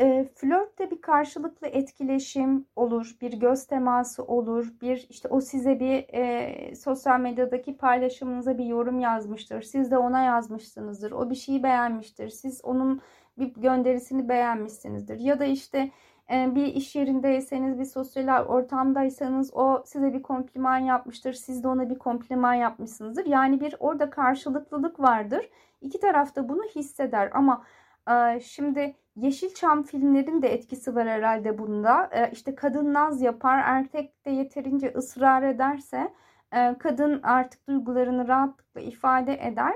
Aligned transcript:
E, 0.00 0.28
flörtte 0.34 0.90
bir 0.90 1.00
karşılıklı 1.00 1.66
etkileşim 1.66 2.66
olur, 2.76 3.16
bir 3.20 3.32
göz 3.32 3.66
teması 3.66 4.24
olur, 4.24 4.72
bir 4.82 5.06
işte 5.10 5.28
o 5.28 5.40
size 5.40 5.80
bir 5.80 6.14
e, 6.14 6.74
sosyal 6.74 7.20
medyadaki 7.20 7.76
paylaşımınıza 7.76 8.58
bir 8.58 8.64
yorum 8.64 9.00
yazmıştır, 9.00 9.62
siz 9.62 9.90
de 9.90 9.98
ona 9.98 10.22
yazmışsınızdır, 10.22 11.12
o 11.12 11.30
bir 11.30 11.34
şeyi 11.34 11.62
beğenmiştir, 11.62 12.28
siz 12.28 12.64
onun 12.64 13.00
bir 13.38 13.54
gönderisini 13.54 14.28
beğenmişsinizdir 14.28 15.18
ya 15.18 15.38
da 15.38 15.44
işte 15.44 15.90
e, 16.32 16.54
bir 16.54 16.66
iş 16.66 16.96
yerindeyseniz, 16.96 17.78
bir 17.78 17.84
sosyal 17.84 18.44
ortamdaysanız 18.44 19.50
o 19.54 19.82
size 19.86 20.12
bir 20.12 20.22
kompliman 20.22 20.78
yapmıştır, 20.78 21.32
siz 21.32 21.64
de 21.64 21.68
ona 21.68 21.90
bir 21.90 21.98
kompliman 21.98 22.54
yapmışsınızdır. 22.54 23.26
Yani 23.26 23.60
bir 23.60 23.74
orada 23.80 24.10
karşılıklılık 24.10 25.00
vardır. 25.00 25.50
İki 25.80 26.00
taraf 26.00 26.36
da 26.36 26.48
bunu 26.48 26.62
hisseder 26.62 27.30
ama 27.34 27.64
e, 28.10 28.40
şimdi 28.40 28.96
Yeşilçam 29.18 29.82
filmlerin 29.82 30.42
de 30.42 30.48
etkisi 30.48 30.94
var 30.94 31.08
herhalde 31.08 31.58
bunda. 31.58 32.10
E, 32.12 32.30
işte 32.32 32.54
kadın 32.54 32.94
naz 32.94 33.22
yapar, 33.22 33.58
erkek 33.64 34.26
de 34.26 34.30
yeterince 34.30 34.92
ısrar 34.96 35.42
ederse 35.42 36.12
e, 36.52 36.78
kadın 36.78 37.22
artık 37.22 37.68
duygularını 37.68 38.28
rahatlıkla 38.28 38.80
ifade 38.80 39.34
eder. 39.46 39.74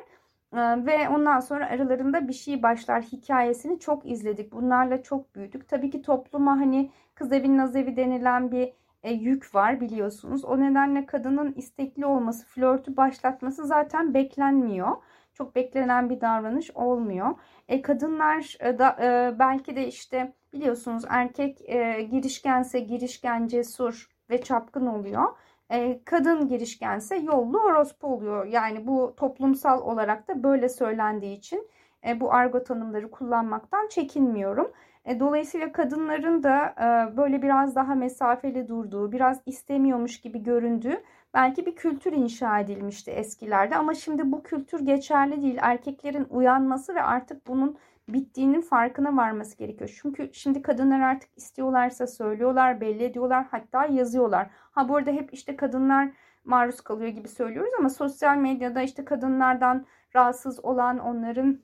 E, 0.52 0.86
ve 0.86 1.08
ondan 1.08 1.40
sonra 1.40 1.66
aralarında 1.66 2.28
bir 2.28 2.32
şey 2.32 2.62
başlar 2.62 3.02
hikayesini 3.02 3.78
çok 3.80 4.06
izledik. 4.06 4.52
Bunlarla 4.52 5.02
çok 5.02 5.34
büyüdük. 5.34 5.68
Tabii 5.68 5.90
ki 5.90 6.02
topluma 6.02 6.52
hani 6.52 6.90
kız 7.14 7.32
evi 7.32 7.56
naz 7.56 7.76
evi 7.76 7.96
denilen 7.96 8.52
bir 8.52 8.72
e, 9.02 9.12
yük 9.12 9.54
var 9.54 9.80
biliyorsunuz. 9.80 10.44
O 10.44 10.60
nedenle 10.60 11.06
kadının 11.06 11.52
istekli 11.52 12.06
olması, 12.06 12.46
flörtü 12.46 12.96
başlatması 12.96 13.66
zaten 13.66 14.14
beklenmiyor 14.14 14.96
çok 15.34 15.56
beklenen 15.56 16.10
bir 16.10 16.20
davranış 16.20 16.70
olmuyor. 16.70 17.30
E, 17.68 17.82
kadınlar 17.82 18.56
e, 18.60 18.78
da 18.78 18.96
e, 19.02 19.38
belki 19.38 19.76
de 19.76 19.86
işte 19.86 20.32
biliyorsunuz 20.52 21.04
erkek 21.08 21.70
e, 21.70 22.02
girişkense 22.02 22.80
girişken, 22.80 23.46
cesur 23.46 24.08
ve 24.30 24.42
çapkın 24.42 24.86
oluyor. 24.86 25.36
E, 25.70 26.04
kadın 26.04 26.48
girişkense 26.48 27.16
yollu 27.16 27.60
orospu 27.60 28.06
oluyor. 28.06 28.46
Yani 28.46 28.86
bu 28.86 29.14
toplumsal 29.16 29.80
olarak 29.80 30.28
da 30.28 30.42
böyle 30.42 30.68
söylendiği 30.68 31.36
için 31.36 31.68
e, 32.06 32.20
bu 32.20 32.32
argo 32.32 32.64
tanımları 32.64 33.10
kullanmaktan 33.10 33.88
çekinmiyorum. 33.88 34.72
E, 35.04 35.20
dolayısıyla 35.20 35.72
kadınların 35.72 36.42
da 36.42 36.74
e, 36.80 37.16
böyle 37.16 37.42
biraz 37.42 37.76
daha 37.76 37.94
mesafeli 37.94 38.68
durduğu, 38.68 39.12
biraz 39.12 39.40
istemiyormuş 39.46 40.20
gibi 40.20 40.42
göründüğü 40.42 41.02
belki 41.34 41.66
bir 41.66 41.76
kültür 41.76 42.12
inşa 42.12 42.60
edilmişti 42.60 43.10
eskilerde 43.10 43.76
ama 43.76 43.94
şimdi 43.94 44.32
bu 44.32 44.42
kültür 44.42 44.80
geçerli 44.80 45.42
değil. 45.42 45.58
Erkeklerin 45.60 46.26
uyanması 46.30 46.94
ve 46.94 47.02
artık 47.02 47.46
bunun 47.46 47.78
bittiğinin 48.08 48.60
farkına 48.60 49.16
varması 49.16 49.56
gerekiyor. 49.56 49.98
Çünkü 50.02 50.30
şimdi 50.32 50.62
kadınlar 50.62 51.00
artık 51.00 51.30
istiyorlarsa 51.36 52.06
söylüyorlar, 52.06 52.80
belli 52.80 53.04
ediyorlar, 53.04 53.46
hatta 53.50 53.86
yazıyorlar. 53.86 54.50
Ha 54.52 54.88
bu 54.88 54.96
arada 54.96 55.10
hep 55.10 55.34
işte 55.34 55.56
kadınlar 55.56 56.08
maruz 56.44 56.80
kalıyor 56.80 57.10
gibi 57.10 57.28
söylüyoruz 57.28 57.72
ama 57.78 57.88
sosyal 57.88 58.36
medyada 58.36 58.82
işte 58.82 59.04
kadınlardan 59.04 59.86
rahatsız 60.16 60.64
olan, 60.64 60.98
onların 60.98 61.58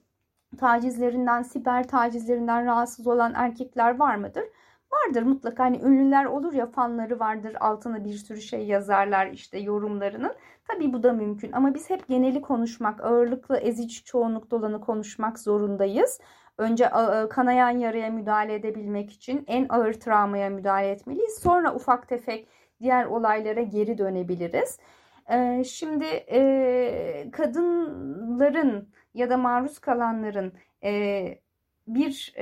tacizlerinden, 0.57 1.41
siber 1.41 1.87
tacizlerinden 1.87 2.65
rahatsız 2.65 3.07
olan 3.07 3.33
erkekler 3.35 3.99
var 3.99 4.15
mıdır? 4.15 4.43
Vardır 4.91 5.23
mutlaka 5.23 5.63
hani 5.63 5.81
ünlüler 5.81 6.25
olur 6.25 6.53
ya 6.53 6.65
fanları 6.65 7.19
vardır 7.19 7.55
altına 7.59 8.03
bir 8.03 8.13
sürü 8.13 8.41
şey 8.41 8.65
yazarlar 8.65 9.27
işte 9.27 9.59
yorumlarının. 9.59 10.33
Tabii 10.67 10.93
bu 10.93 11.03
da 11.03 11.13
mümkün 11.13 11.51
ama 11.51 11.73
biz 11.73 11.89
hep 11.89 12.07
geneli 12.07 12.41
konuşmak, 12.41 13.03
ağırlıklı 13.03 13.57
ezici 13.57 14.03
çoğunlukta 14.03 14.55
olanı 14.55 14.81
konuşmak 14.81 15.39
zorundayız. 15.39 16.19
Önce 16.57 16.89
kanayan 17.29 17.69
yaraya 17.69 18.09
müdahale 18.09 18.53
edebilmek 18.53 19.11
için 19.11 19.43
en 19.47 19.65
ağır 19.69 19.93
travmaya 19.93 20.49
müdahale 20.49 20.89
etmeliyiz. 20.89 21.39
Sonra 21.39 21.75
ufak 21.75 22.07
tefek 22.07 22.47
diğer 22.79 23.05
olaylara 23.05 23.61
geri 23.61 23.97
dönebiliriz. 23.97 24.79
Şimdi 25.69 26.05
kadınların 27.31 28.89
ya 29.13 29.29
da 29.29 29.37
maruz 29.37 29.79
kalanların 29.79 30.53
bir 31.87 32.33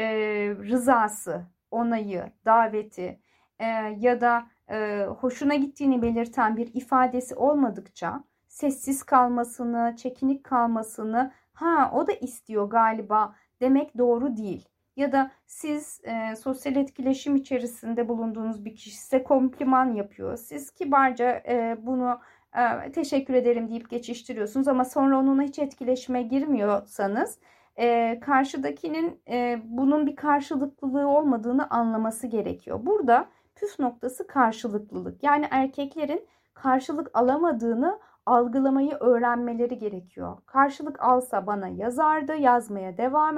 rızası 0.70 1.46
onayı, 1.72 2.32
daveti 2.46 3.20
e, 3.60 3.66
ya 4.00 4.22
da 4.22 4.48
e, 4.70 5.06
hoşuna 5.20 5.56
gittiğini 5.56 6.02
belirten 6.02 6.58
bir 6.58 6.74
ifadesi 6.74 7.36
olmadıkça 7.36 8.24
sessiz 8.48 9.04
kalmasını, 9.04 9.96
çekinik 9.98 10.44
kalmasını 10.44 11.32
ha 11.54 11.92
o 11.94 12.08
da 12.08 12.12
istiyor 12.12 12.70
galiba 12.70 13.36
demek 13.62 13.98
doğru 13.98 14.38
değil. 14.38 14.68
Ya 14.96 15.12
da 15.12 15.32
siz 15.46 16.02
e, 16.04 16.36
sosyal 16.36 16.76
etkileşim 16.76 17.36
içerisinde 17.36 18.10
bulunduğunuz 18.10 18.66
bir 18.66 18.76
kişi 18.76 18.98
size 18.98 19.24
kompliman 19.24 19.94
yapıyor. 19.94 20.38
Siz 20.38 20.72
kibarca 20.72 21.44
e, 21.48 21.78
bunu 21.82 22.20
e, 22.58 22.92
teşekkür 22.92 23.34
ederim 23.34 23.70
deyip 23.70 23.90
geçiştiriyorsunuz 23.90 24.68
ama 24.68 24.86
sonra 24.86 25.20
onunla 25.20 25.42
hiç 25.42 25.60
etkileşime 25.60 26.22
girmiyorsanız 26.22 27.40
e, 27.78 28.20
karşıdakinin 28.20 29.20
e, 29.30 29.62
bunun 29.64 30.08
bir 30.08 30.16
karşılıklılığı 30.16 31.08
olmadığını 31.08 31.70
anlaması 31.70 32.28
gerekiyor. 32.28 32.80
Burada 32.86 33.30
püf 33.56 33.80
noktası 33.80 34.28
karşılıklılık. 34.28 35.24
Yani 35.24 35.48
erkeklerin 35.52 36.28
karşılık 36.54 37.10
alamadığını 37.14 38.00
algılamayı 38.26 38.92
öğrenmeleri 38.92 39.78
gerekiyor. 39.78 40.38
Karşılık 40.46 41.04
alsa 41.04 41.48
bana 41.48 41.68
yazardı, 41.68 42.36
yazmaya 42.36 42.98
devam 42.98 43.38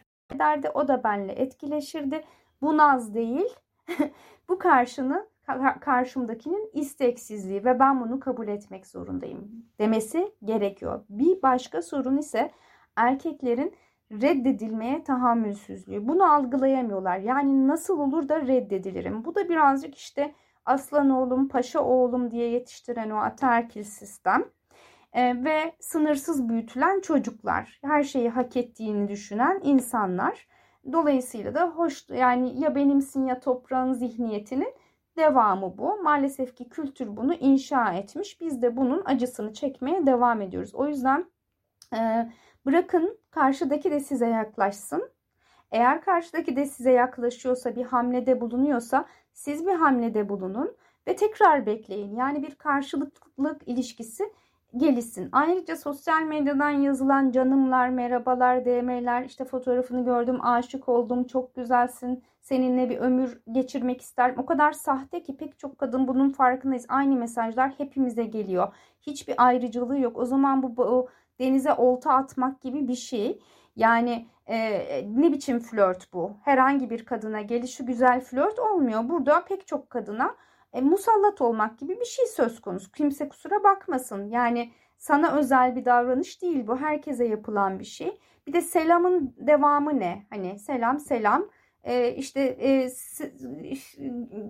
Derdi 0.39 0.69
o 0.69 0.87
da 0.87 1.03
benle 1.03 1.31
etkileşirdi. 1.31 2.23
Bu 2.61 2.77
naz 2.77 3.13
değil. 3.13 3.55
bu 4.49 4.59
karşını 4.59 5.27
karşımdakinin 5.81 6.69
isteksizliği 6.73 7.65
ve 7.65 7.79
ben 7.79 8.01
bunu 8.01 8.19
kabul 8.19 8.47
etmek 8.47 8.87
zorundayım 8.87 9.65
demesi 9.79 10.35
gerekiyor. 10.43 11.05
Bir 11.09 11.41
başka 11.41 11.81
sorun 11.81 12.17
ise 12.17 12.51
erkeklerin 12.95 13.75
reddedilmeye 14.11 15.03
tahammülsüzlüğü. 15.03 16.07
Bunu 16.07 16.33
algılayamıyorlar. 16.33 17.17
Yani 17.17 17.67
nasıl 17.67 17.99
olur 17.99 18.29
da 18.29 18.41
reddedilirim? 18.41 19.25
Bu 19.25 19.35
da 19.35 19.49
birazcık 19.49 19.95
işte 19.95 20.35
aslan 20.65 21.09
oğlum, 21.09 21.47
paşa 21.47 21.83
oğlum 21.83 22.31
diye 22.31 22.49
yetiştiren 22.49 23.09
o 23.09 23.17
ataerkil 23.17 23.83
sistem 23.83 24.45
e, 25.13 25.43
ve 25.43 25.75
sınırsız 25.79 26.49
büyütülen 26.49 26.99
çocuklar, 26.99 27.79
her 27.83 28.03
şeyi 28.03 28.29
hak 28.29 28.57
ettiğini 28.57 29.07
düşünen 29.07 29.59
insanlar. 29.63 30.47
Dolayısıyla 30.91 31.55
da 31.55 31.67
hoş 31.67 32.09
yani 32.09 32.61
ya 32.61 32.75
benimsin 32.75 33.25
ya 33.25 33.39
toprağın 33.39 33.93
zihniyetinin 33.93 34.73
devamı 35.17 35.77
bu. 35.77 36.03
Maalesef 36.03 36.55
ki 36.55 36.69
kültür 36.69 37.17
bunu 37.17 37.33
inşa 37.33 37.93
etmiş. 37.93 38.41
Biz 38.41 38.61
de 38.61 38.77
bunun 38.77 39.01
acısını 39.05 39.53
çekmeye 39.53 40.05
devam 40.05 40.41
ediyoruz. 40.41 40.75
O 40.75 40.87
yüzden 40.87 41.25
e, 41.95 42.29
bırakın 42.65 43.17
karşıdaki 43.31 43.91
de 43.91 43.99
size 43.99 44.27
yaklaşsın. 44.27 45.11
Eğer 45.71 46.01
karşıdaki 46.01 46.55
de 46.55 46.65
size 46.65 46.91
yaklaşıyorsa, 46.91 47.75
bir 47.75 47.85
hamlede 47.85 48.41
bulunuyorsa 48.41 49.05
siz 49.33 49.67
bir 49.67 49.73
hamlede 49.75 50.29
bulunun 50.29 50.75
ve 51.07 51.15
tekrar 51.15 51.65
bekleyin. 51.65 52.15
Yani 52.15 52.43
bir 52.43 52.55
karşılıklılık 52.55 53.67
ilişkisi 53.67 54.33
gelişsin. 54.77 55.29
Ayrıca 55.31 55.75
sosyal 55.75 56.21
medyadan 56.21 56.69
yazılan 56.69 57.31
canımlar, 57.31 57.89
merhabalar, 57.89 58.65
DM'ler, 58.65 59.23
işte 59.23 59.45
fotoğrafını 59.45 60.05
gördüm, 60.05 60.45
aşık 60.45 60.89
oldum, 60.89 61.23
çok 61.23 61.55
güzelsin, 61.55 62.23
seninle 62.41 62.89
bir 62.89 62.97
ömür 62.97 63.41
geçirmek 63.51 64.01
isterim. 64.01 64.35
O 64.37 64.45
kadar 64.45 64.71
sahte 64.71 65.23
ki 65.23 65.37
pek 65.37 65.59
çok 65.59 65.77
kadın 65.77 66.07
bunun 66.07 66.29
farkındayız. 66.29 66.85
Aynı 66.89 67.15
mesajlar 67.15 67.71
hepimize 67.77 68.23
geliyor. 68.23 68.73
Hiçbir 69.01 69.35
ayrıcalığı 69.37 69.99
yok. 69.99 70.17
O 70.17 70.25
zaman 70.25 70.63
bu, 70.63 70.77
bu 70.77 71.09
denize 71.39 71.73
olta 71.73 72.13
atmak 72.13 72.61
gibi 72.61 72.87
bir 72.87 72.95
şey. 72.95 73.41
Yani 73.75 74.27
e, 74.47 75.05
ne 75.15 75.31
biçim 75.31 75.59
flört 75.59 76.13
bu? 76.13 76.31
Herhangi 76.43 76.89
bir 76.89 77.05
kadına 77.05 77.41
gelişi 77.41 77.85
güzel 77.85 78.21
flört 78.21 78.59
olmuyor. 78.59 79.09
Burada 79.09 79.45
pek 79.45 79.67
çok 79.67 79.89
kadına 79.89 80.35
e, 80.73 80.81
musallat 80.81 81.41
olmak 81.41 81.79
gibi 81.79 81.99
bir 81.99 82.05
şey 82.05 82.25
söz 82.25 82.61
konusu. 82.61 82.91
Kimse 82.91 83.29
kusura 83.29 83.63
bakmasın. 83.63 84.29
Yani 84.29 84.71
sana 84.97 85.31
özel 85.31 85.75
bir 85.75 85.85
davranış 85.85 86.41
değil 86.41 86.67
bu. 86.67 86.77
Herkese 86.77 87.25
yapılan 87.25 87.79
bir 87.79 87.85
şey. 87.85 88.19
Bir 88.47 88.53
de 88.53 88.61
selamın 88.61 89.35
devamı 89.37 89.99
ne? 89.99 90.25
Hani 90.29 90.59
selam 90.59 90.99
selam. 90.99 91.49
E, 91.83 92.15
işte 92.15 92.41
e, 92.41 92.89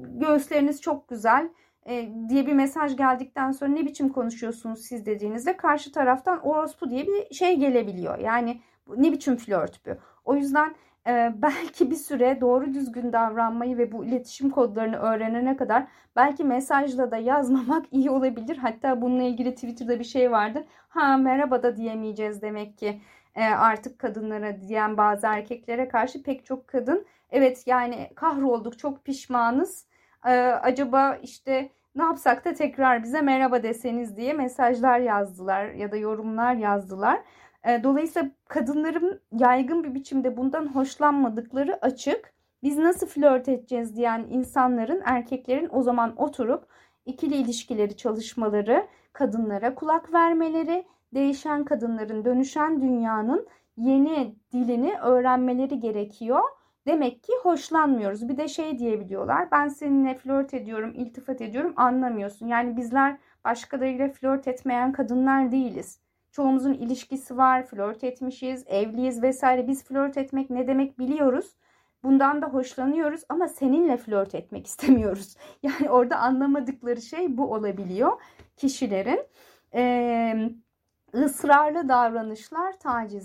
göğüsleriniz 0.03 0.81
çok 0.81 1.09
güzel 1.09 1.50
e, 1.85 2.09
diye 2.29 2.47
bir 2.47 2.53
mesaj 2.53 2.97
geldikten 2.97 3.51
sonra 3.51 3.71
ne 3.71 3.85
biçim 3.85 4.09
konuşuyorsunuz 4.09 4.81
siz 4.81 5.06
dediğinizde 5.06 5.57
karşı 5.57 5.91
taraftan 5.91 6.39
orospu 6.39 6.89
diye 6.89 7.07
bir 7.07 7.33
şey 7.33 7.56
gelebiliyor. 7.56 8.18
Yani 8.18 8.62
ne 8.97 9.12
biçim 9.12 9.38
flört 9.38 9.85
bu? 9.85 9.89
O 10.25 10.35
yüzden 10.35 10.75
e, 11.07 11.33
belki 11.42 11.92
bir 11.92 11.95
süre 11.95 12.42
doğru 12.42 12.74
düzgün 12.74 13.13
davranmayı 13.13 13.77
ve 13.77 13.92
bu 13.92 14.06
iletişim 14.06 14.50
kodlarını 14.50 14.98
öğrenene 14.98 15.57
kadar 15.57 15.88
belki 16.15 16.44
mesajla 16.44 17.12
da 17.12 17.18
yazmamak 17.18 17.86
iyi 17.92 18.09
olabilir. 18.09 18.57
Hatta 18.57 19.01
bununla 19.01 19.24
ilgili 19.24 19.56
Twitter'da 19.56 20.00
bir 20.00 20.03
şey 20.03 20.31
vardı. 20.31 20.65
Ha 20.89 21.18
merhaba 21.18 21.63
da 21.63 21.77
diyemeyeceğiz 21.77 22.42
demek 22.42 22.77
ki 22.77 23.01
e, 23.36 23.44
artık 23.44 24.00
kadınlara 24.00 24.62
diyen 24.62 24.98
bazı 24.98 25.27
erkeklere 25.27 25.88
karşı 25.88 26.24
pek 26.24 26.45
çok 26.45 26.68
kadın 26.68 27.06
evet 27.30 27.63
yani 27.68 28.09
kahrolduk 28.15 28.80
çok 28.80 29.06
pişmanız. 29.06 29.86
E, 30.25 30.31
acaba 30.42 31.15
işte 31.15 31.69
ne 31.95 32.04
yapsak 32.04 32.45
da 32.45 32.54
tekrar 32.54 33.04
bize 33.04 33.21
merhaba 33.21 33.63
deseniz 33.63 34.18
diye 34.18 34.33
mesajlar 34.33 35.00
yazdılar 35.00 35.69
ya 35.69 35.92
da 35.92 35.97
yorumlar 35.97 36.56
yazdılar. 36.56 37.21
E, 37.68 37.84
dolayısıyla 37.84 38.30
kadınların 38.48 39.22
yaygın 39.31 39.84
bir 39.84 39.94
biçimde 39.96 40.38
bundan 40.38 40.68
hoşlanmadıkları 40.68 41.80
açık. 41.81 42.34
Biz 42.63 42.78
nasıl 42.78 43.08
flört 43.08 43.50
edeceğiz 43.50 43.96
diyen 43.96 44.25
insanların, 44.30 45.02
erkeklerin 45.06 45.69
o 45.72 45.81
zaman 45.81 46.13
oturup 46.22 46.68
ikili 47.06 47.36
ilişkileri 47.36 47.98
çalışmaları, 47.98 48.88
kadınlara 49.13 49.75
kulak 49.75 50.13
vermeleri, 50.13 50.86
değişen 51.13 51.66
kadınların, 51.66 52.25
dönüşen 52.25 52.81
dünyanın 52.81 53.48
yeni 53.78 54.36
dilini 54.54 54.98
öğrenmeleri 54.98 55.80
gerekiyor. 55.80 56.42
Demek 56.88 57.24
ki 57.24 57.34
hoşlanmıyoruz. 57.44 58.30
Bir 58.30 58.38
de 58.38 58.48
şey 58.48 58.80
diyebiliyorlar. 58.80 59.52
Ben 59.52 59.68
seninle 59.68 60.16
flört 60.16 60.54
ediyorum, 60.54 60.94
iltifat 60.96 61.42
ediyorum 61.42 61.74
anlamıyorsun. 61.75 62.48
Yani 62.48 62.78
bizler 62.78 63.18
başkalarıyla 63.44 64.10
flört 64.10 64.48
etmeyen 64.48 64.92
kadınlar 64.92 65.52
değiliz. 65.52 66.00
Çoğumuzun 66.31 66.74
ilişkisi 66.74 67.38
var, 67.38 67.66
flört 67.66 68.04
etmişiz, 68.04 68.63
evliyiz 68.68 69.22
vesaire. 69.22 69.68
Biz 69.68 69.83
flört 69.83 70.18
etmek 70.18 70.50
ne 70.50 70.68
demek 70.68 71.00
biliyoruz. 71.00 71.56
Bundan 72.04 72.42
da 72.42 72.48
hoşlanıyoruz 72.48 73.22
ama 73.30 73.48
seninle 73.48 73.98
flört 73.98 74.36
etmek 74.36 74.68
istemiyoruz. 74.72 75.36
Yani 75.63 75.89
orada 75.89 76.18
anlamadıkları 76.18 77.01
şey 77.01 77.38
bu 77.38 77.54
olabiliyor 77.54 78.22
kişilerin. 78.57 79.25
Ee, 79.74 80.50
ısrarlı 81.16 81.89
davranışlar 81.89 82.80
taciz 82.80 83.19